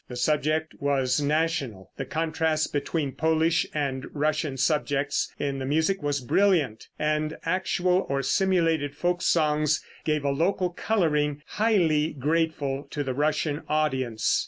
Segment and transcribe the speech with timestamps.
[0.07, 6.21] The subject was national, the contrast between Polish and Russian subjects in the music was
[6.21, 13.13] brilliant, and actual or simulated folk songs gave a local coloring highly grateful to the
[13.13, 14.39] Russian audience.